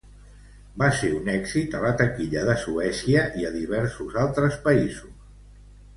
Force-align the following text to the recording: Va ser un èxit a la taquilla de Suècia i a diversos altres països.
Va 0.83 0.87
ser 1.01 1.09
un 1.17 1.27
èxit 1.33 1.75
a 1.79 1.83
la 1.83 1.91
taquilla 2.01 2.45
de 2.49 2.57
Suècia 2.63 3.21
i 3.43 3.47
a 3.51 3.55
diversos 3.59 4.19
altres 4.23 4.59
països. 4.69 5.37